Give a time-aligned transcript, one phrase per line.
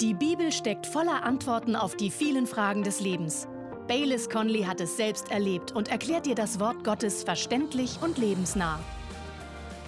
[0.00, 3.48] Die Bibel steckt voller Antworten auf die vielen Fragen des Lebens.
[3.88, 8.78] Baylis Conley hat es selbst erlebt und erklärt dir das Wort Gottes verständlich und lebensnah.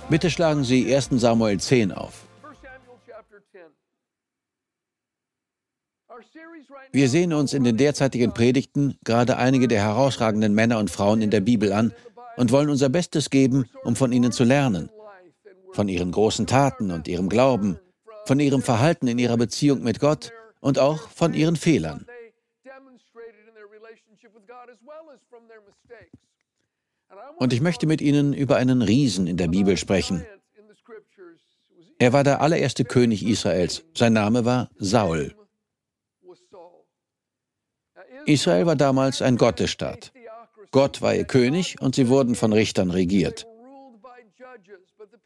[0.09, 1.11] Bitte schlagen Sie 1.
[1.13, 2.25] Samuel 10 auf.
[6.91, 11.31] Wir sehen uns in den derzeitigen Predigten gerade einige der herausragenden Männer und Frauen in
[11.31, 11.93] der Bibel an
[12.39, 14.89] und wollen unser Bestes geben, um von ihnen zu lernen.
[15.73, 17.79] Von ihren großen Taten und ihrem Glauben,
[18.29, 22.05] von ihrem Verhalten in ihrer Beziehung mit Gott und auch von ihren Fehlern.
[27.39, 30.27] Und ich möchte mit Ihnen über einen Riesen in der Bibel sprechen.
[31.99, 33.85] Er war der allererste König Israels.
[33.97, 35.35] Sein Name war Saul.
[38.27, 40.13] Israel war damals ein Gottesstaat.
[40.71, 43.47] Gott war ihr König und sie wurden von Richtern regiert.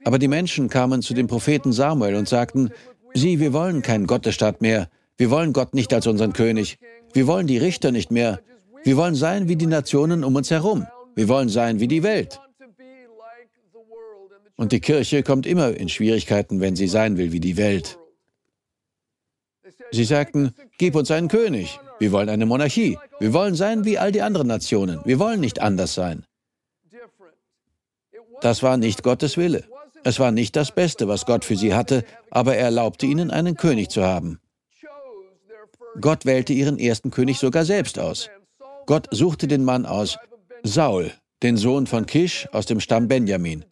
[0.05, 2.70] Aber die Menschen kamen zu dem Propheten Samuel und sagten,
[3.14, 6.78] sieh, wir wollen keinen Gottesstaat mehr, wir wollen Gott nicht als unseren König,
[7.12, 8.41] wir wollen die Richter nicht mehr,
[8.84, 12.41] wir wollen sein wie die Nationen um uns herum, wir wollen sein wie die Welt.
[14.56, 17.98] Und die Kirche kommt immer in Schwierigkeiten, wenn sie sein will wie die Welt.
[19.91, 21.78] Sie sagten, gib uns einen König.
[21.98, 22.98] Wir wollen eine Monarchie.
[23.19, 25.00] Wir wollen sein wie all die anderen Nationen.
[25.04, 26.24] Wir wollen nicht anders sein.
[28.41, 29.64] Das war nicht Gottes Wille.
[30.05, 33.56] Es war nicht das Beste, was Gott für sie hatte, aber er erlaubte ihnen, einen
[33.56, 34.41] König zu haben.
[36.00, 38.31] Gott wählte ihren ersten König sogar selbst aus.
[38.86, 40.19] Gott suchte den Mann aus,
[40.62, 43.64] Saul, den Sohn von Kisch aus dem Stamm Benjamin.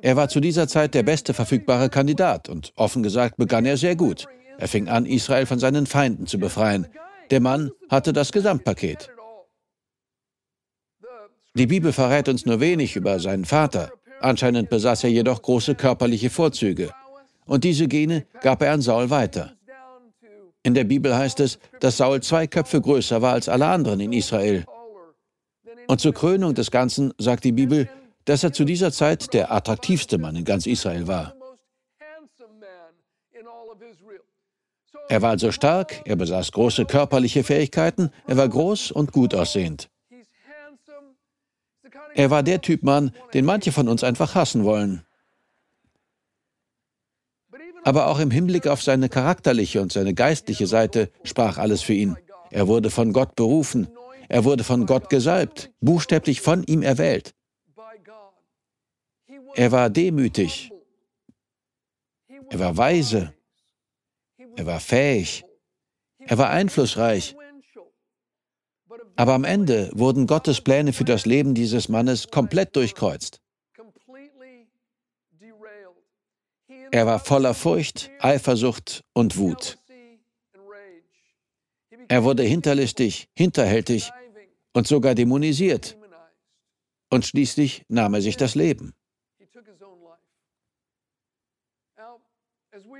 [0.00, 3.96] Er war zu dieser Zeit der beste verfügbare Kandidat und offen gesagt begann er sehr
[3.96, 4.26] gut.
[4.58, 6.86] Er fing an, Israel von seinen Feinden zu befreien.
[7.30, 9.10] Der Mann hatte das Gesamtpaket.
[11.54, 13.92] Die Bibel verrät uns nur wenig über seinen Vater.
[14.22, 16.90] Anscheinend besaß er jedoch große körperliche Vorzüge.
[17.44, 19.52] Und diese Gene gab er an Saul weiter.
[20.62, 24.12] In der Bibel heißt es, dass Saul zwei Köpfe größer war als alle anderen in
[24.12, 24.64] Israel.
[25.88, 27.88] Und zur Krönung des Ganzen sagt die Bibel,
[28.24, 31.34] dass er zu dieser Zeit der attraktivste Mann in ganz Israel war.
[35.08, 39.90] Er war also stark, er besaß große körperliche Fähigkeiten, er war groß und gut aussehend.
[42.14, 45.04] Er war der Typ Mann, den manche von uns einfach hassen wollen.
[47.84, 52.16] Aber auch im Hinblick auf seine charakterliche und seine geistliche Seite sprach alles für ihn.
[52.50, 53.88] Er wurde von Gott berufen,
[54.28, 57.34] er wurde von Gott gesalbt, buchstäblich von ihm erwählt.
[59.54, 60.70] Er war demütig.
[62.48, 63.34] Er war weise.
[64.56, 65.44] Er war fähig.
[66.18, 67.34] Er war einflussreich.
[69.16, 73.40] Aber am Ende wurden Gottes Pläne für das Leben dieses Mannes komplett durchkreuzt.
[76.90, 79.78] Er war voller Furcht, Eifersucht und Wut.
[82.08, 84.10] Er wurde hinterlistig, hinterhältig
[84.74, 85.96] und sogar dämonisiert.
[87.10, 88.94] Und schließlich nahm er sich das Leben.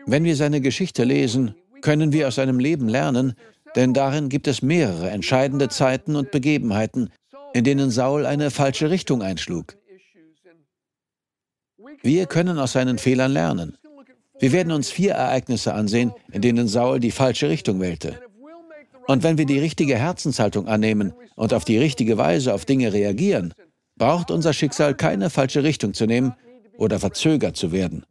[0.06, 3.34] Wenn wir seine Geschichte lesen, können wir aus seinem Leben lernen,
[3.77, 7.10] denn darin gibt es mehrere entscheidende Zeiten und Begebenheiten,
[7.55, 9.77] in denen Saul eine falsche Richtung einschlug.
[12.03, 13.77] Wir können aus seinen Fehlern lernen.
[14.38, 18.21] Wir werden uns vier Ereignisse ansehen, in denen Saul die falsche Richtung wählte.
[19.06, 23.55] Und wenn wir die richtige Herzenshaltung annehmen und auf die richtige Weise auf Dinge reagieren,
[23.97, 26.34] braucht unser Schicksal keine falsche Richtung zu nehmen
[26.77, 28.05] oder verzögert zu werden.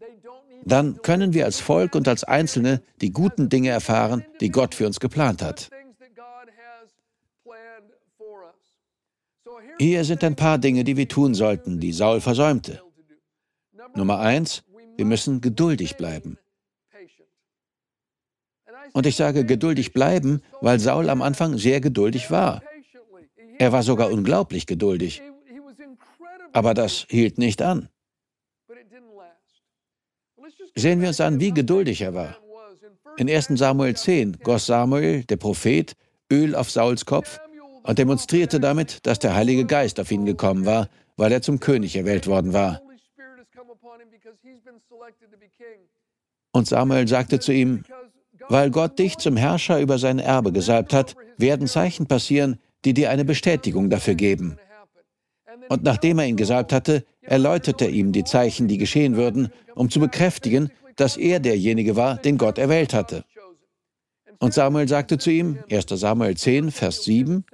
[0.64, 4.86] Dann können wir als Volk und als Einzelne die guten Dinge erfahren, die Gott für
[4.86, 5.70] uns geplant hat.
[9.80, 12.82] Hier sind ein paar Dinge, die wir tun sollten, die Saul versäumte.
[13.96, 14.64] Nummer eins,
[14.96, 16.38] wir müssen geduldig bleiben.
[18.94, 22.62] Und ich sage geduldig bleiben, weil Saul am Anfang sehr geduldig war.
[23.58, 25.22] Er war sogar unglaublich geduldig.
[26.54, 27.90] Aber das hielt nicht an.
[30.76, 32.38] Sehen wir uns an, wie geduldig er war.
[33.18, 35.94] In 1 Samuel 10 goss Samuel, der Prophet,
[36.32, 37.40] Öl auf Sauls Kopf
[37.84, 40.88] und demonstrierte damit, dass der Heilige Geist auf ihn gekommen war,
[41.18, 42.82] weil er zum König erwählt worden war.
[46.54, 47.84] Und Samuel sagte zu ihm,
[48.50, 53.10] weil Gott dich zum Herrscher über sein Erbe gesalbt hat, werden Zeichen passieren, die dir
[53.10, 54.58] eine Bestätigung dafür geben.
[55.70, 59.90] Und nachdem er ihn gesalbt hatte, erläuterte er ihm die Zeichen, die geschehen würden, um
[59.90, 63.24] zu bekräftigen, dass er derjenige war, den Gott erwählt hatte.
[64.40, 67.46] Und Samuel sagte zu ihm, 1 Samuel 10, Vers 7,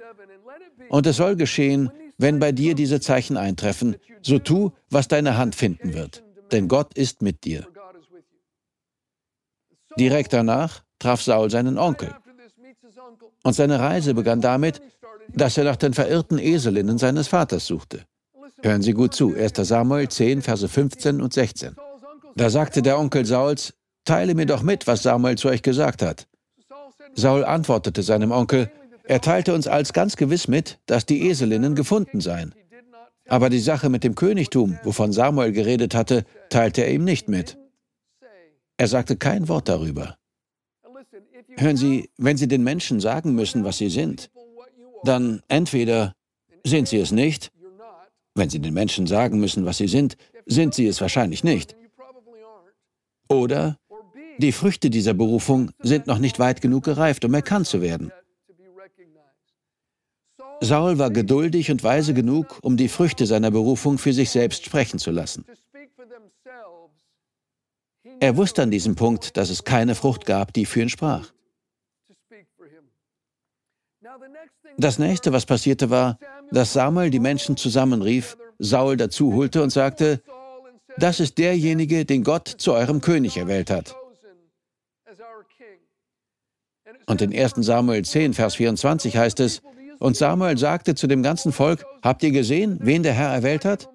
[0.88, 5.54] Und es soll geschehen, wenn bei dir diese Zeichen eintreffen, so tu, was deine Hand
[5.54, 7.66] finden wird, denn Gott ist mit dir.
[9.98, 12.14] Direkt danach, traf Saul seinen Onkel.
[13.44, 14.80] Und seine Reise begann damit,
[15.28, 18.06] dass er nach den verirrten Eselinnen seines Vaters suchte.
[18.62, 21.76] Hören Sie gut zu, 1 Samuel 10, Verse 15 und 16.
[22.34, 23.74] Da sagte der Onkel Sauls,
[24.04, 26.26] Teile mir doch mit, was Samuel zu euch gesagt hat.
[27.14, 28.70] Saul antwortete seinem Onkel,
[29.04, 32.54] er teilte uns als ganz gewiss mit, dass die Eselinnen gefunden seien.
[33.28, 37.58] Aber die Sache mit dem Königtum, wovon Samuel geredet hatte, teilte er ihm nicht mit.
[38.78, 40.16] Er sagte kein Wort darüber.
[41.58, 44.30] Hören Sie, wenn Sie den Menschen sagen müssen, was sie sind,
[45.04, 46.14] dann entweder
[46.64, 47.50] sind sie es nicht,
[48.38, 51.76] wenn Sie den Menschen sagen müssen, was sie sind, sind sie es wahrscheinlich nicht.
[53.28, 53.78] Oder
[54.38, 58.12] die Früchte dieser Berufung sind noch nicht weit genug gereift, um erkannt zu werden.
[60.60, 64.98] Saul war geduldig und weise genug, um die Früchte seiner Berufung für sich selbst sprechen
[64.98, 65.44] zu lassen.
[68.20, 71.32] Er wusste an diesem Punkt, dass es keine Frucht gab, die für ihn sprach.
[74.76, 76.18] Das nächste, was passierte, war,
[76.50, 80.22] dass Samuel die Menschen zusammenrief, Saul dazu holte und sagte,
[80.96, 83.96] das ist derjenige, den Gott zu eurem König erwählt hat.
[87.06, 89.62] Und in 1 Samuel 10, Vers 24 heißt es,
[89.98, 93.88] und Samuel sagte zu dem ganzen Volk, habt ihr gesehen, wen der Herr erwählt hat?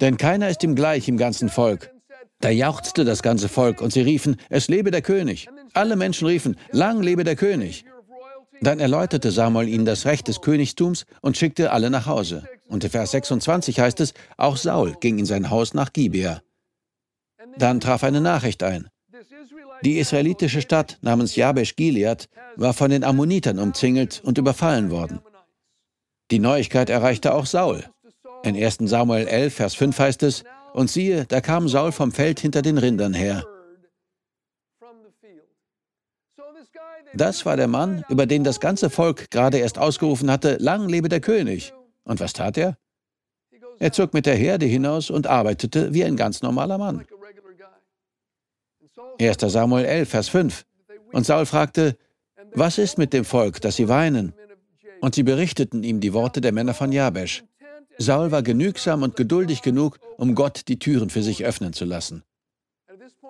[0.00, 1.90] Denn keiner ist ihm gleich im ganzen Volk.
[2.40, 5.48] Da jauchzte das ganze Volk und sie riefen, es lebe der König.
[5.72, 7.84] Alle Menschen riefen, lang lebe der König.
[8.60, 12.44] Dann erläuterte Samuel ihnen das Recht des Königtums und schickte alle nach Hause.
[12.68, 16.42] Und in Vers 26 heißt es, auch Saul ging in sein Haus nach Gibea.
[17.56, 18.88] Dann traf eine Nachricht ein.
[19.84, 25.20] Die israelitische Stadt namens Jabesh Gilead war von den Ammonitern umzingelt und überfallen worden.
[26.30, 27.84] Die Neuigkeit erreichte auch Saul.
[28.42, 30.44] In 1 Samuel 11, Vers 5 heißt es,
[30.74, 33.44] und siehe, da kam Saul vom Feld hinter den Rindern her.
[37.14, 41.08] Das war der Mann, über den das ganze Volk gerade erst ausgerufen hatte, lang lebe
[41.08, 41.72] der König.
[42.04, 42.76] Und was tat er?
[43.78, 47.04] Er zog mit der Herde hinaus und arbeitete wie ein ganz normaler Mann.
[49.20, 49.36] 1.
[49.40, 50.64] Samuel 11, Vers 5.
[51.12, 51.96] Und Saul fragte,
[52.54, 54.32] was ist mit dem Volk, dass sie weinen?
[55.00, 57.44] Und sie berichteten ihm die Worte der Männer von Jabesh.
[57.98, 62.22] Saul war genügsam und geduldig genug, um Gott die Türen für sich öffnen zu lassen.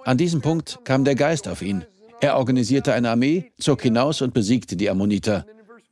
[0.04, 1.84] An diesem Punkt kam der Geist auf ihn.
[2.20, 5.47] Er organisierte eine Armee, zog hinaus und besiegte die Ammoniter.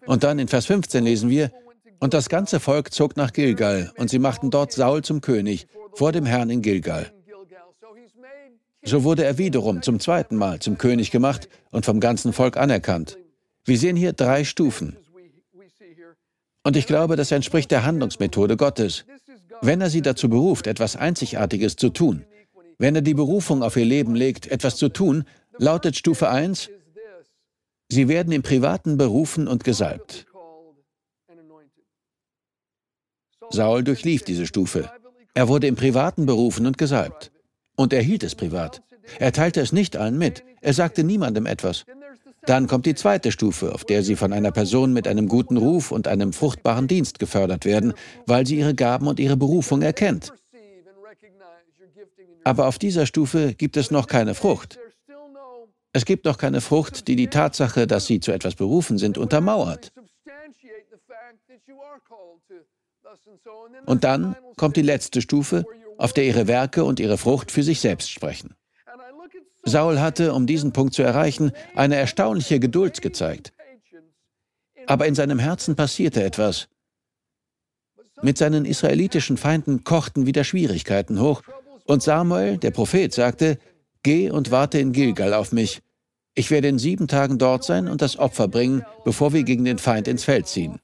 [0.07, 1.53] Und dann in Vers 15 lesen wir,
[1.99, 6.13] und das ganze Volk zog nach Gilgal, und sie machten dort Saul zum König, vor
[6.13, 7.13] dem Herrn in Gilgal.
[8.85, 13.19] So wurde er wiederum zum zweiten Mal zum König gemacht und vom ganzen Volk anerkannt.
[13.65, 14.97] Wir sehen hier drei Stufen.
[16.63, 19.05] Und ich glaube, das entspricht der Handlungsmethode Gottes.
[19.61, 22.25] Wenn er sie dazu beruft, etwas Einzigartiges zu tun,
[22.79, 25.25] wenn er die Berufung auf ihr Leben legt, etwas zu tun,
[25.59, 26.71] lautet Stufe 1,
[27.89, 30.27] sie werden im Privaten berufen und gesalbt.
[33.51, 34.91] Saul durchlief diese Stufe.
[35.35, 37.31] Er wurde im Privaten berufen und gesalbt.
[37.77, 38.83] Und er hielt es privat.
[39.19, 40.43] Er teilte es nicht allen mit.
[40.63, 41.85] Er sagte niemandem etwas.
[42.47, 45.91] Dann kommt die zweite Stufe, auf der sie von einer Person mit einem guten Ruf
[45.91, 47.93] und einem fruchtbaren Dienst gefördert werden,
[48.27, 50.33] weil sie ihre Gaben und ihre Berufung erkennt.
[52.45, 54.79] Aber auf dieser Stufe gibt es noch keine Frucht.
[55.97, 59.95] Es gibt noch keine Frucht, die die Tatsache, dass sie zu etwas berufen sind, untermauert.
[63.87, 65.65] Und dann kommt die letzte Stufe,
[65.97, 68.55] auf der ihre Werke und ihre Frucht für sich selbst sprechen.
[69.65, 73.55] Saul hatte, um diesen Punkt zu erreichen, eine erstaunliche Geduld gezeigt.
[74.85, 76.69] Aber in seinem Herzen passierte etwas.
[78.21, 81.41] Mit seinen israelitischen Feinden kochten wieder Schwierigkeiten hoch,
[81.87, 83.59] und Samuel, der Prophet, sagte,
[84.03, 85.83] Geh und warte in Gilgal auf mich.
[86.39, 89.79] Ich werde in sieben Tagen dort sein und das Opfer bringen, bevor wir gegen den
[89.79, 90.79] Feind ins Feld ziehen.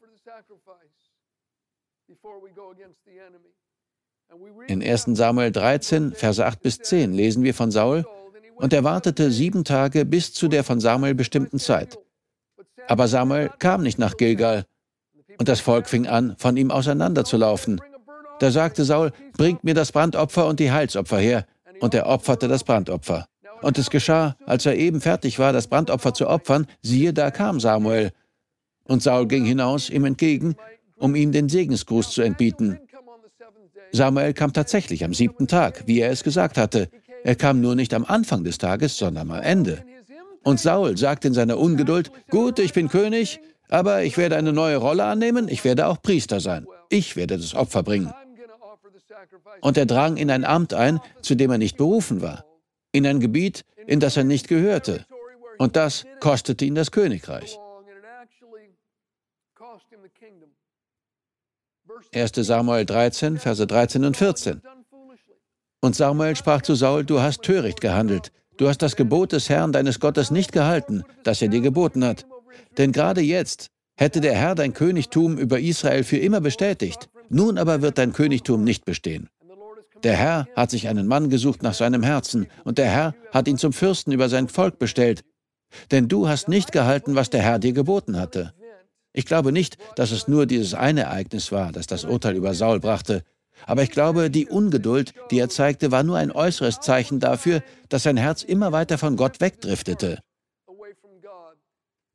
[4.67, 8.07] In 1 Samuel 13, Verse 8 bis 10 lesen wir von Saul,
[8.57, 11.99] und er wartete sieben Tage bis zu der von Samuel bestimmten Zeit.
[12.89, 14.65] Aber Samuel kam nicht nach Gilgal,
[15.39, 17.81] und das Volk fing an, von ihm auseinanderzulaufen.
[18.39, 21.47] Da sagte Saul, bringt mir das Brandopfer und die Heilsopfer her,
[21.81, 23.27] und er opferte das Brandopfer.
[23.63, 27.61] Und es geschah, als er eben fertig war, das Brandopfer zu opfern, siehe, da kam
[27.61, 28.11] Samuel.
[28.85, 30.57] Und Saul ging hinaus ihm entgegen,
[30.97, 32.79] um ihm den Segensgruß zu entbieten.
[33.93, 36.89] Samuel kam tatsächlich am siebten Tag, wie er es gesagt hatte.
[37.25, 39.85] Er kam nur nicht am Anfang des Tages, sondern am Ende.
[40.43, 44.77] Und Saul sagte in seiner Ungeduld, gut, ich bin König, aber ich werde eine neue
[44.77, 46.67] Rolle annehmen, ich werde auch Priester sein.
[46.89, 48.13] Ich werde das Opfer bringen.
[49.61, 52.45] Und er drang in ein Amt ein, zu dem er nicht berufen war,
[52.93, 55.07] in ein Gebiet, in das er nicht gehörte.
[55.59, 57.59] Und das kostete ihn das Königreich.
[62.15, 64.63] 1 Samuel 13, Verse 13 und 14.
[65.81, 68.33] Und Samuel sprach zu Saul, du hast töricht gehandelt.
[68.57, 72.27] Du hast das Gebot des Herrn deines Gottes nicht gehalten, das er dir geboten hat.
[72.79, 77.09] Denn gerade jetzt hätte der Herr dein Königtum über Israel für immer bestätigt.
[77.29, 79.29] Nun aber wird dein Königtum nicht bestehen.
[80.03, 83.59] Der Herr hat sich einen Mann gesucht nach seinem Herzen, und der Herr hat ihn
[83.59, 85.23] zum Fürsten über sein Volk bestellt.
[85.91, 88.53] Denn du hast nicht gehalten, was der Herr dir geboten hatte.
[89.13, 92.81] Ich glaube nicht, dass es nur dieses eine Ereignis war, das das Urteil über Saul
[92.81, 93.23] brachte.
[93.67, 98.03] Aber ich glaube, die Ungeduld, die er zeigte, war nur ein äußeres Zeichen dafür, dass
[98.03, 100.19] sein Herz immer weiter von Gott wegdriftete.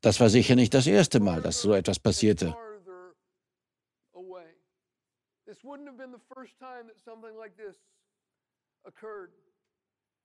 [0.02, 2.56] Das war sicher nicht das erste Mal, dass so etwas passierte.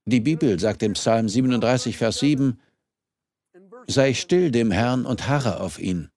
[0.05, 2.61] Die Bibel sagt im Psalm 37, Vers 7,
[3.87, 6.11] Sei still dem Herrn und harre auf ihn.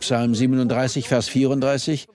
[0.00, 2.08] Psalm 37, Vers 34,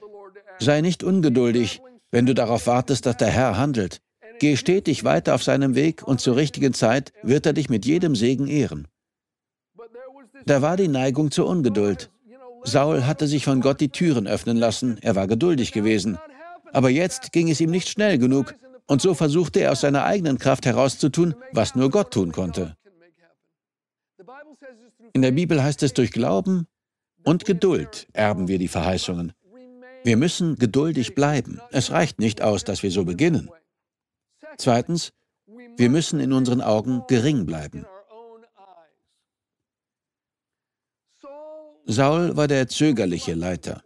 [0.59, 1.81] Sei nicht ungeduldig,
[2.11, 4.01] wenn du darauf wartest, dass der Herr handelt.
[4.39, 8.15] Geh stetig weiter auf seinem Weg und zur richtigen Zeit wird er dich mit jedem
[8.15, 8.87] Segen ehren.
[10.45, 12.09] Da war die Neigung zur Ungeduld.
[12.63, 16.17] Saul hatte sich von Gott die Türen öffnen lassen, er war geduldig gewesen.
[16.71, 18.55] Aber jetzt ging es ihm nicht schnell genug,
[18.87, 22.75] und so versuchte er aus seiner eigenen Kraft herauszutun, was nur Gott tun konnte.
[25.13, 26.67] In der Bibel heißt es, durch Glauben
[27.23, 29.33] und Geduld erben wir die Verheißungen.
[30.03, 31.61] Wir müssen geduldig bleiben.
[31.71, 33.49] Es reicht nicht aus, dass wir so beginnen.
[34.57, 35.13] Zweitens,
[35.77, 37.85] wir müssen in unseren Augen gering bleiben.
[41.85, 43.81] Saul war der zögerliche Leiter.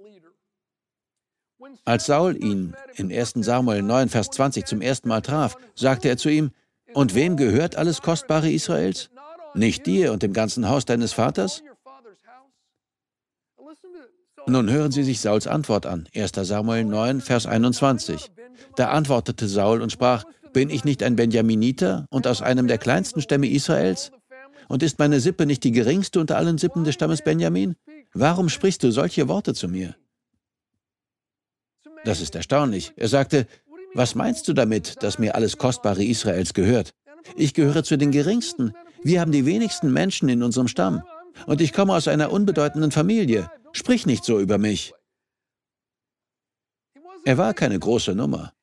[1.86, 6.18] Als Saul ihn in 1 Samuel 9, Vers 20 zum ersten Mal traf, sagte er
[6.18, 6.52] zu ihm,
[6.94, 9.10] Und wem gehört alles Kostbare Israels?
[9.54, 11.64] Nicht dir und dem ganzen Haus deines Vaters?
[14.46, 18.32] Nun hören Sie sich Sauls Antwort an, 1 Samuel 9, Vers 21.
[18.76, 20.24] Da antwortete Saul und sprach,
[20.54, 24.12] Bin ich nicht ein Benjaminiter und aus einem der kleinsten Stämme Israels?
[24.70, 27.76] Und ist meine Sippe nicht die geringste unter allen Sippen des Stammes Benjamin?
[28.14, 29.96] Warum sprichst du solche Worte zu mir?
[32.04, 32.94] Das ist erstaunlich.
[32.96, 33.48] Er sagte,
[33.94, 36.94] was meinst du damit, dass mir alles Kostbare Israels gehört?
[37.36, 38.74] Ich gehöre zu den geringsten.
[39.04, 41.04] Wir haben die wenigsten Menschen in unserem Stamm.
[41.46, 43.52] Und ich komme aus einer unbedeutenden Familie.
[43.72, 44.94] Sprich nicht so über mich.
[47.26, 48.54] Er war keine große Nummer.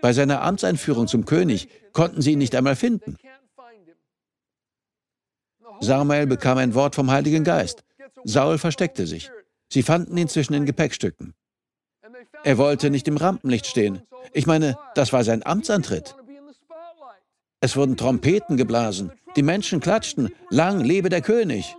[0.00, 3.16] Bei seiner Amtseinführung zum König konnten sie ihn nicht einmal finden.
[5.80, 7.82] Samuel bekam ein Wort vom Heiligen Geist.
[8.24, 9.30] Saul versteckte sich.
[9.68, 11.34] Sie fanden ihn zwischen den Gepäckstücken.
[12.44, 14.02] Er wollte nicht im Rampenlicht stehen.
[14.32, 16.14] Ich meine, das war sein Amtsantritt.
[17.60, 19.12] Es wurden Trompeten geblasen.
[19.36, 20.30] Die Menschen klatschten.
[20.50, 21.76] Lang lebe der König.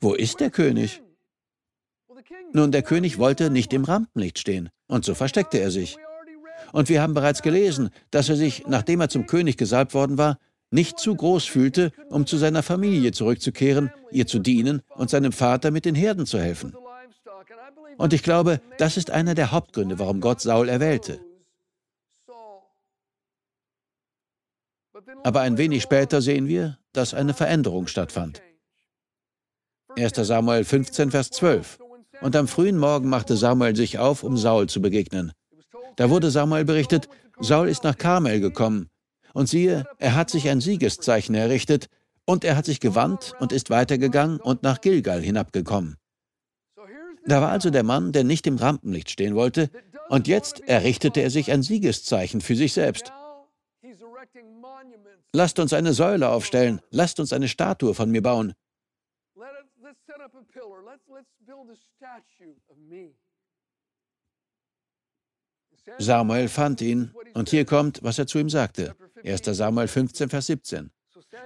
[0.00, 1.02] Wo ist der König?
[2.52, 4.68] Nun, der König wollte nicht im Rampenlicht stehen.
[4.88, 5.96] Und so versteckte er sich.
[6.72, 10.38] Und wir haben bereits gelesen, dass er sich, nachdem er zum König gesalbt worden war,
[10.70, 15.70] nicht zu groß fühlte, um zu seiner Familie zurückzukehren, ihr zu dienen und seinem Vater
[15.70, 16.74] mit den Herden zu helfen.
[17.98, 21.20] Und ich glaube, das ist einer der Hauptgründe, warum Gott Saul erwählte.
[25.22, 28.42] Aber ein wenig später sehen wir, dass eine Veränderung stattfand.
[29.96, 31.78] 1 Samuel 15, Vers 12.
[32.20, 35.32] Und am frühen Morgen machte Samuel sich auf, um Saul zu begegnen.
[35.96, 37.08] Da wurde Samuel berichtet,
[37.40, 38.88] Saul ist nach Karmel gekommen.
[39.36, 41.90] Und siehe, er hat sich ein Siegeszeichen errichtet,
[42.24, 45.98] und er hat sich gewandt und ist weitergegangen und nach Gilgal hinabgekommen.
[47.26, 49.68] Da war also der Mann, der nicht im Rampenlicht stehen wollte,
[50.08, 53.12] und jetzt errichtete er sich ein Siegeszeichen für sich selbst.
[55.34, 58.54] Lasst uns eine Säule aufstellen, lasst uns eine Statue von mir bauen.
[65.98, 68.94] Samuel fand ihn, und hier kommt, was er zu ihm sagte.
[69.24, 69.42] 1.
[69.44, 70.90] Samuel 15, Vers 17.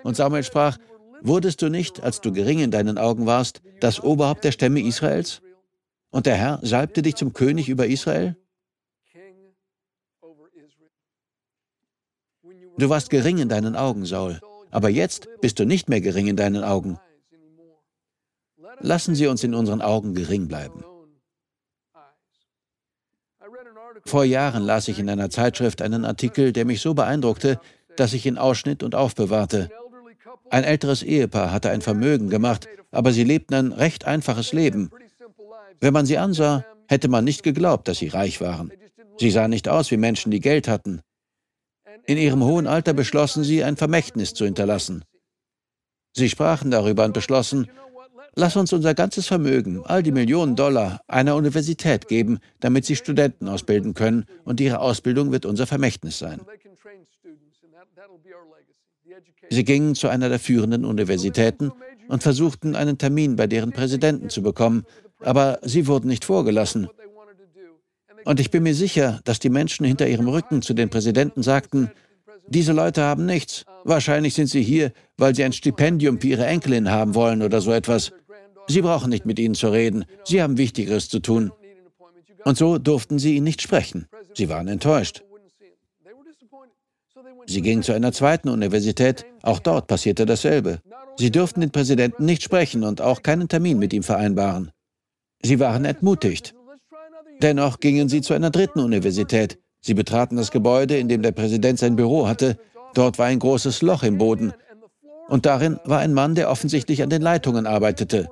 [0.05, 0.79] Und Samuel sprach,
[1.23, 5.43] Wurdest du nicht, als du gering in deinen Augen warst, das Oberhaupt der Stämme Israels?
[6.11, 8.37] Und der Herr salbte dich zum König über Israel?
[12.79, 16.37] Du warst gering in deinen Augen, Saul, aber jetzt bist du nicht mehr gering in
[16.37, 16.99] deinen Augen.
[18.79, 20.83] Lassen Sie uns in unseren Augen gering bleiben.
[24.07, 27.61] Vor Jahren las ich in einer Zeitschrift einen Artikel, der mich so beeindruckte,
[27.97, 29.71] dass ich ihn ausschnitt und aufbewahrte.
[30.51, 34.91] Ein älteres Ehepaar hatte ein Vermögen gemacht, aber sie lebten ein recht einfaches Leben.
[35.81, 38.73] Wenn man sie ansah, hätte man nicht geglaubt, dass sie reich waren.
[39.19, 41.03] Sie sahen nicht aus wie Menschen, die Geld hatten.
[42.07, 45.05] In ihrem hohen Alter beschlossen sie, ein Vermächtnis zu hinterlassen.
[46.13, 47.71] Sie sprachen darüber und beschlossen,
[48.35, 53.49] lass uns unser ganzes Vermögen, all die Millionen Dollar, einer Universität geben, damit sie Studenten
[53.49, 56.41] ausbilden können, und ihre Ausbildung wird unser Vermächtnis sein.
[59.51, 61.73] Sie gingen zu einer der führenden Universitäten
[62.09, 64.85] und versuchten, einen Termin bei deren Präsidenten zu bekommen,
[65.21, 66.89] aber sie wurden nicht vorgelassen.
[68.25, 71.91] Und ich bin mir sicher, dass die Menschen hinter ihrem Rücken zu den Präsidenten sagten,
[72.49, 73.65] diese Leute haben nichts.
[73.85, 77.73] Wahrscheinlich sind sie hier, weil sie ein Stipendium für ihre Enkelin haben wollen oder so
[77.73, 78.13] etwas.
[78.71, 80.05] Sie brauchen nicht mit ihnen zu reden.
[80.23, 81.51] Sie haben Wichtigeres zu tun.
[82.45, 84.07] Und so durften sie ihn nicht sprechen.
[84.35, 85.25] Sie waren enttäuscht.
[87.47, 89.27] Sie gingen zu einer zweiten Universität.
[89.43, 90.79] Auch dort passierte dasselbe.
[91.17, 94.71] Sie durften den Präsidenten nicht sprechen und auch keinen Termin mit ihm vereinbaren.
[95.43, 96.55] Sie waren entmutigt.
[97.43, 99.59] Dennoch gingen sie zu einer dritten Universität.
[99.81, 102.57] Sie betraten das Gebäude, in dem der Präsident sein Büro hatte.
[102.95, 104.53] Dort war ein großes Loch im Boden.
[105.29, 108.29] Und darin war ein Mann, der offensichtlich an den Leitungen arbeitete.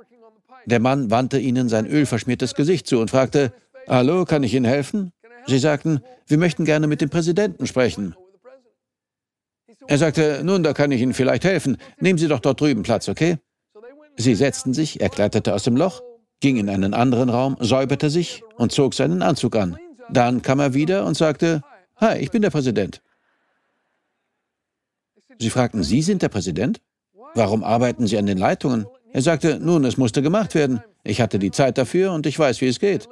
[0.69, 3.55] Der Mann wandte ihnen sein ölverschmiertes Gesicht zu und fragte,
[3.89, 5.13] Hallo, kann ich Ihnen helfen?
[5.47, 8.15] Sie sagten, wir möchten gerne mit dem Präsidenten sprechen.
[9.87, 11.79] Er sagte, nun, da kann ich Ihnen vielleicht helfen.
[12.01, 13.39] Nehmen Sie doch dort drüben Platz, okay?
[14.19, 16.03] Sie setzten sich, er kletterte aus dem Loch,
[16.41, 19.79] ging in einen anderen Raum, säuberte sich und zog seinen Anzug an.
[20.11, 21.63] Dann kam er wieder und sagte,
[21.97, 23.01] Hi, ich bin der Präsident.
[25.39, 26.83] Sie fragten, Sie sind der Präsident?
[27.35, 28.87] Warum arbeiten Sie an den Leitungen?
[29.13, 30.83] Er sagte, nun, es musste gemacht werden.
[31.03, 33.09] Ich hatte die Zeit dafür und ich weiß, wie es geht.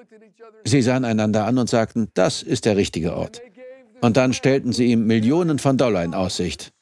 [0.64, 3.40] Sie sahen einander an und sagten, das ist der richtige Ort.
[4.00, 6.72] Und dann stellten sie ihm Millionen von Dollar in Aussicht.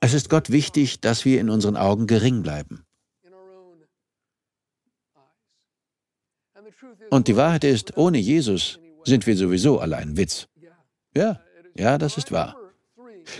[0.00, 2.84] Es ist Gott wichtig, dass wir in unseren Augen gering bleiben.
[7.10, 10.48] Und die Wahrheit ist, ohne Jesus sind wir sowieso alle ein Witz.
[11.14, 11.40] Ja,
[11.74, 12.56] ja, das ist wahr.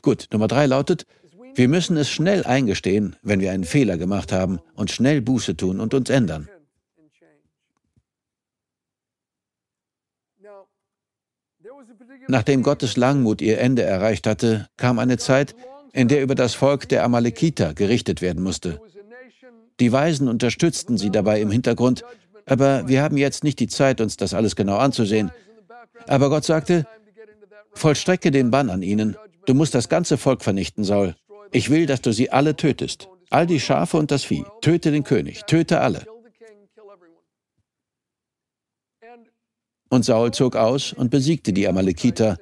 [0.02, 1.06] Gut, Nummer drei lautet,
[1.54, 5.80] wir müssen es schnell eingestehen, wenn wir einen Fehler gemacht haben und schnell Buße tun
[5.80, 6.48] und uns ändern.
[12.28, 15.54] Nachdem Gottes Langmut ihr Ende erreicht hatte, kam eine Zeit,
[15.92, 18.80] in der über das Volk der Amalekiter gerichtet werden musste.
[19.80, 22.04] Die Weisen unterstützten sie dabei im Hintergrund,
[22.46, 25.30] aber wir haben jetzt nicht die Zeit, uns das alles genau anzusehen.
[26.06, 26.86] Aber Gott sagte,
[27.74, 31.16] vollstrecke den Bann an ihnen, du musst das ganze Volk vernichten, Saul.
[31.52, 33.08] Ich will, dass du sie alle tötest.
[33.30, 34.44] All die Schafe und das Vieh.
[34.60, 36.06] Töte den König, töte alle.
[39.90, 42.38] Und Saul zog aus und besiegte die Amalekiter.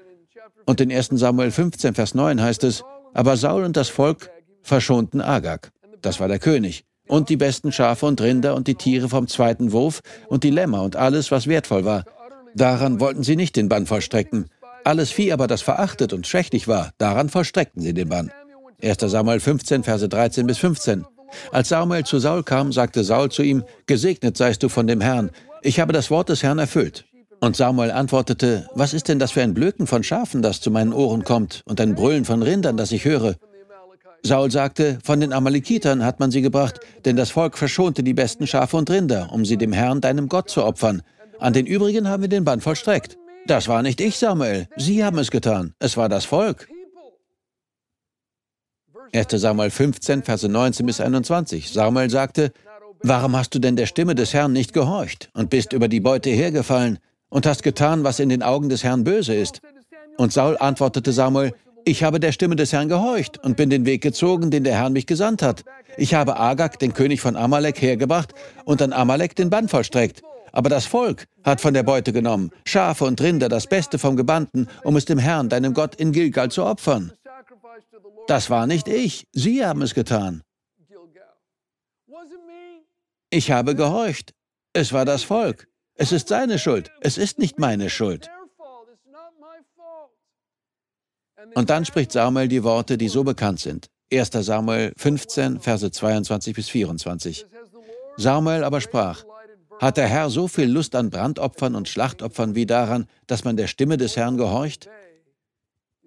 [0.66, 4.31] Und in 1 Samuel 15, Vers 9 heißt es, aber Saul und das Volk
[4.62, 5.73] verschonten Agag.
[6.01, 6.85] Das war der König.
[7.09, 10.83] Und die besten Schafe und Rinder und die Tiere vom zweiten Wurf und die Lämmer
[10.83, 12.05] und alles, was wertvoll war.
[12.55, 14.49] Daran wollten sie nicht den Bann vollstrecken.
[14.85, 18.31] Alles Vieh aber, das verachtet und schwächlich war, daran vollstreckten sie den Bann.
[18.83, 18.99] 1.
[19.01, 21.05] Samuel 15, Verse 13 bis 15.
[21.53, 25.31] Als Samuel zu Saul kam, sagte Saul zu ihm, Gesegnet seist du von dem Herrn.
[25.62, 27.05] Ich habe das Wort des Herrn erfüllt.
[27.40, 30.93] Und Samuel antwortete, Was ist denn das für ein Blöken von Schafen, das zu meinen
[30.93, 33.37] Ohren kommt, und ein Brüllen von Rindern, das ich höre?
[34.23, 38.47] Saul sagte, von den Amalekitern hat man sie gebracht, denn das Volk verschonte die besten
[38.47, 41.03] Schafe und Rinder, um sie dem Herrn, deinem Gott, zu opfern.
[41.38, 43.16] An den übrigen haben wir den Bann vollstreckt.
[43.47, 44.69] Das war nicht ich, Samuel.
[44.77, 45.73] Sie haben es getan.
[45.79, 46.69] Es war das Volk.
[49.12, 49.27] 1.
[49.40, 51.70] Samuel 15, Verse 19 bis 21.
[51.70, 52.53] Samuel sagte,
[53.03, 56.31] Warum hast du denn der Stimme des Herrn nicht gehorcht und bist über die Beute
[56.31, 56.99] hergefallen
[57.31, 59.62] und hast getan, was in den Augen des Herrn böse ist?
[60.18, 61.55] Und Saul antwortete Samuel,
[61.87, 64.90] ich habe der Stimme des Herrn gehorcht und bin den Weg gezogen, den der Herr
[64.90, 65.64] mich gesandt hat.
[65.96, 70.23] Ich habe Agag, den König von Amalek, hergebracht und an Amalek den Bann vollstreckt.
[70.53, 74.66] Aber das Volk hat von der Beute genommen, Schafe und Rinder, das Beste vom Gebannten,
[74.85, 77.12] um es dem Herrn, deinem Gott, in Gilgal zu opfern.
[78.31, 80.45] Das war nicht ich, Sie haben es getan.
[83.29, 84.35] Ich habe gehorcht.
[84.73, 85.66] Es war das Volk.
[85.95, 86.93] Es ist seine Schuld.
[87.01, 88.31] Es ist nicht meine Schuld.
[91.57, 93.88] Und dann spricht Samuel die Worte, die so bekannt sind.
[94.12, 94.31] 1.
[94.33, 97.47] Samuel 15, Verse 22 bis 24.
[98.16, 99.25] Samuel aber sprach,
[99.81, 103.66] hat der Herr so viel Lust an Brandopfern und Schlachtopfern wie daran, dass man der
[103.66, 104.88] Stimme des Herrn gehorcht?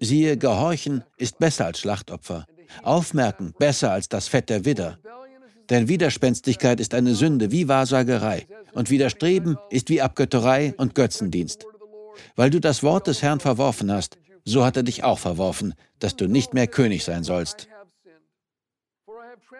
[0.03, 2.45] Siehe, Gehorchen ist besser als Schlachtopfer,
[2.81, 4.99] Aufmerken besser als das Fett der Widder.
[5.69, 11.65] Denn Widerspenstigkeit ist eine Sünde wie Wahrsagerei, und Widerstreben ist wie Abgötterei und Götzendienst.
[12.35, 16.15] Weil du das Wort des Herrn verworfen hast, so hat er dich auch verworfen, dass
[16.15, 17.67] du nicht mehr König sein sollst.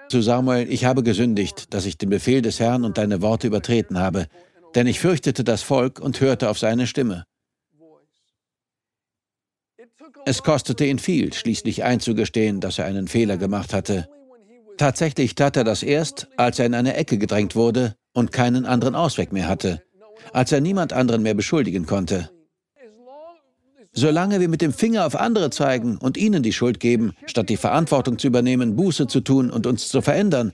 [0.10, 3.98] Zu Samuel, ich habe gesündigt, dass ich den Befehl des Herrn und deine Worte übertreten
[3.98, 4.28] habe,
[4.76, 7.26] denn ich fürchtete das Volk und hörte auf seine Stimme.
[10.26, 14.08] Es kostete ihn viel, schließlich einzugestehen, dass er einen Fehler gemacht hatte.
[14.78, 18.96] Tatsächlich tat er das erst, als er in eine Ecke gedrängt wurde und keinen anderen
[18.96, 19.84] Ausweg mehr hatte,
[20.32, 22.30] als er niemand anderen mehr beschuldigen konnte.
[23.96, 27.58] Solange wir mit dem Finger auf andere zeigen und ihnen die Schuld geben, statt die
[27.58, 30.52] Verantwortung zu übernehmen, Buße zu tun und uns zu verändern,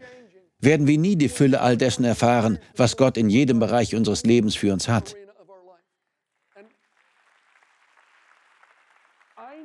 [0.59, 4.55] werden wir nie die Fülle all dessen erfahren, was Gott in jedem Bereich unseres Lebens
[4.55, 5.15] für uns hat.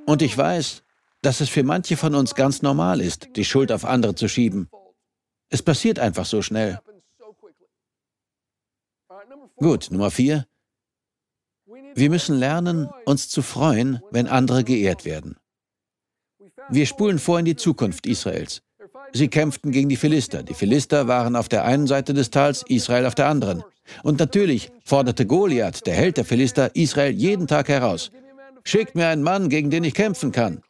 [0.07, 0.83] Und ich weiß,
[1.23, 4.69] dass es für manche von uns ganz normal ist, die Schuld auf andere zu schieben.
[5.49, 6.79] Es passiert einfach so schnell.
[9.57, 10.47] Gut, Nummer vier.
[11.95, 15.37] Wir müssen lernen, uns zu freuen, wenn andere geehrt werden.
[16.69, 18.63] Wir spulen vor in die Zukunft Israels.
[19.13, 20.43] Sie kämpften gegen die Philister.
[20.43, 23.63] Die Philister waren auf der einen Seite des Tals, Israel auf der anderen.
[24.03, 28.11] Und natürlich forderte Goliath, der Held der Philister, Israel jeden Tag heraus.
[28.67, 30.63] Schickt mir einen Mann, gegen den ich kämpfen kann.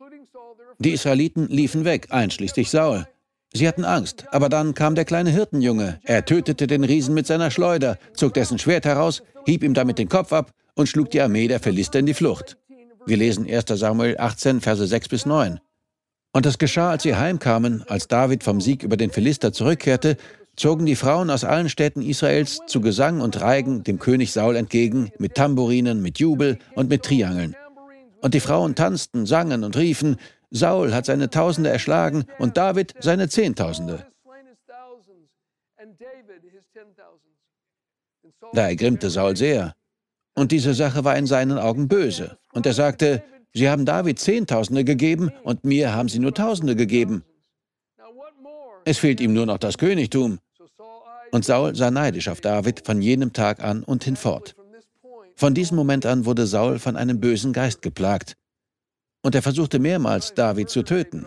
[0.79, 3.07] Die Israeliten liefen weg, einschließlich Saul.
[3.53, 6.01] Sie hatten Angst, aber dann kam der kleine Hirtenjunge.
[6.03, 10.09] Er tötete den Riesen mit seiner Schleuder, zog dessen Schwert heraus, hieb ihm damit den
[10.09, 12.57] Kopf ab und schlug die Armee der Philister in die Flucht.
[13.07, 15.61] Wir lesen 1 Samuel 18, Verse 6 bis 9.
[16.33, 20.17] Und es geschah, als sie heimkamen, als David vom Sieg über den Philister zurückkehrte,
[20.57, 25.13] zogen die Frauen aus allen Städten Israels zu Gesang und Reigen dem König Saul entgegen,
[25.19, 27.55] mit Tamburinen, mit Jubel und mit Triangeln.
[28.25, 30.17] Und die Frauen tanzten, sangen und riefen,
[30.49, 34.07] Saul hat seine Tausende erschlagen und David seine Zehntausende.
[38.55, 39.75] Da ergrimmte Saul sehr.
[40.35, 42.39] Und diese Sache war in seinen Augen böse.
[42.55, 47.25] Und er sagte, Sie haben David Zehntausende gegeben und mir haben Sie nur Tausende gegeben.
[48.87, 50.39] Es fehlt ihm nur noch das Königtum.
[51.31, 54.57] Und Saul sah neidisch auf David von jenem Tag an und hinfort.
[55.37, 58.37] Von diesem Moment an wurde Saul von einem bösen Geist geplagt.
[59.23, 61.27] Und er versuchte mehrmals, David zu töten.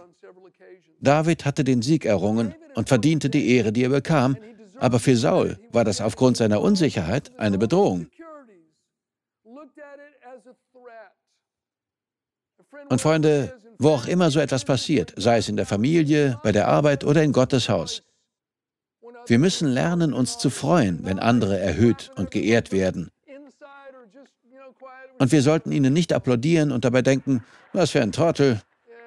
[1.01, 4.37] David hatte den Sieg errungen und verdiente die Ehre, die er bekam,
[4.79, 8.07] aber für Saul war das aufgrund seiner Unsicherheit eine Bedrohung.
[12.89, 16.67] Und Freunde, wo auch immer so etwas passiert, sei es in der Familie, bei der
[16.67, 18.03] Arbeit oder in Gottes Haus,
[19.25, 23.11] wir müssen lernen, uns zu freuen, wenn andere erhöht und geehrt werden.
[25.19, 28.61] Und wir sollten ihnen nicht applaudieren und dabei denken, was für ein Trottel.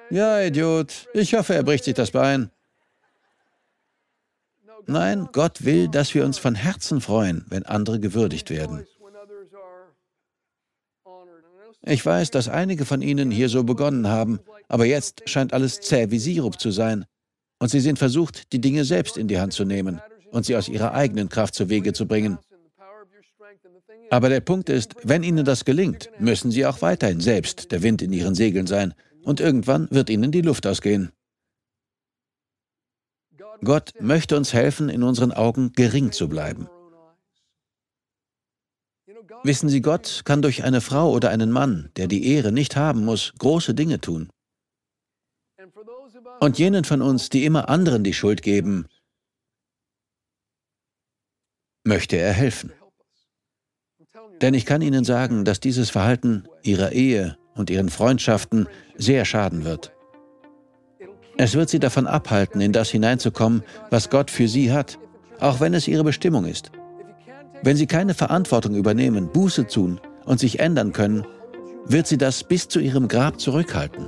[0.09, 2.51] Ja, Idiot, ich hoffe, er bricht sich das Bein.
[4.87, 8.85] Nein, Gott will, dass wir uns von Herzen freuen, wenn andere gewürdigt werden.
[11.83, 16.11] Ich weiß, dass einige von Ihnen hier so begonnen haben, aber jetzt scheint alles zäh
[16.11, 17.05] wie Sirup zu sein.
[17.59, 20.67] Und Sie sind versucht, die Dinge selbst in die Hand zu nehmen und sie aus
[20.67, 22.39] ihrer eigenen Kraft zu Wege zu bringen.
[24.11, 28.01] Aber der Punkt ist, wenn Ihnen das gelingt, müssen Sie auch weiterhin selbst der Wind
[28.01, 28.93] in Ihren Segeln sein.
[29.23, 31.13] Und irgendwann wird Ihnen die Luft ausgehen.
[33.63, 36.67] Gott möchte uns helfen, in unseren Augen gering zu bleiben.
[39.43, 43.05] Wissen Sie, Gott kann durch eine Frau oder einen Mann, der die Ehre nicht haben
[43.05, 44.29] muss, große Dinge tun.
[46.41, 48.87] Und jenen von uns, die immer anderen die Schuld geben,
[51.85, 52.73] möchte er helfen.
[54.41, 59.63] Denn ich kann Ihnen sagen, dass dieses Verhalten Ihrer Ehe und Ihren Freundschaften sehr schaden
[59.63, 59.93] wird.
[61.37, 64.97] Es wird Sie davon abhalten, in das hineinzukommen, was Gott für Sie hat,
[65.39, 66.71] auch wenn es Ihre Bestimmung ist.
[67.63, 71.25] Wenn sie keine Verantwortung übernehmen, Buße tun und sich ändern können,
[71.85, 74.07] wird sie das bis zu ihrem Grab zurückhalten.